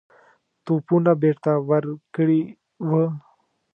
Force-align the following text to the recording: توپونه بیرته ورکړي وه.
توپونه 0.65 1.11
بیرته 1.21 1.51
ورکړي 1.69 2.41
وه. 2.89 3.05